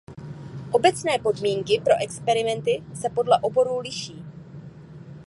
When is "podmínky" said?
1.19-1.81